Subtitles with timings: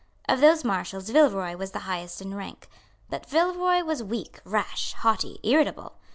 [0.27, 2.67] Of those Marshals Villeroy was the highest in rank.
[3.11, 5.99] But Villeroy was weak, rash, haughty, irritable.